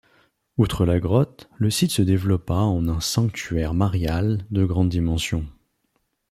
Outre 0.57 0.83
la 0.87 0.99
grotte, 0.99 1.47
le 1.57 1.69
site 1.69 1.91
se 1.91 2.01
développa 2.01 2.55
en 2.55 2.87
un 2.87 2.99
sanctuaire 2.99 3.75
marial 3.75 4.47
de 4.49 4.65
grande 4.65 4.89
dimension. 4.89 5.45